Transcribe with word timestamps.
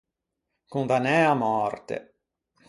Condannæ 0.73 1.17
à 1.31 1.35
mòrte. 1.41 1.97